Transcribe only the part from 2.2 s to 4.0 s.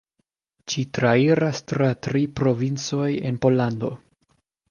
provincoj en Pollando.